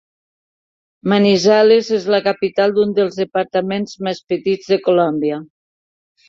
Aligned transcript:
Manizales 1.11 1.91
és 1.97 2.07
la 2.13 2.19
capital 2.27 2.73
d'un 2.79 2.95
dels 3.01 3.19
departaments 3.25 3.95
més 4.09 4.23
petits 4.35 4.73
de 4.75 4.81
Colòmbia. 4.89 5.41